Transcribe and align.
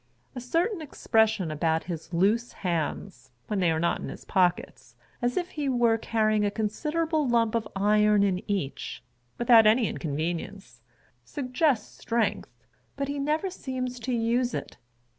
A 0.33 0.41
certain 0.41 0.81
expression 0.81 1.51
about 1.51 1.83
his 1.83 2.11
loose 2.11 2.53
hands, 2.65 3.29
when 3.45 3.59
they 3.59 3.69
are 3.69 3.79
not 3.79 3.99
in 4.01 4.09
his 4.09 4.25
pockets, 4.25 4.95
as 5.21 5.37
if 5.37 5.49
he 5.51 5.69
were 5.69 5.99
carrying 5.99 6.43
a 6.43 6.49
considerable 6.49 7.27
lump 7.27 7.53
of 7.53 7.67
iron 7.75 8.23
in 8.23 8.41
each, 8.49 9.03
without 9.37 9.67
any 9.67 9.87
inconvenience, 9.87 10.81
suggests 11.23 11.99
strength, 11.99 12.49
but 12.95 13.09
he 13.09 13.19
never 13.19 13.51
seems 13.51 13.99
to 13.99 14.11
use 14.11 14.55
it. 14.55 14.75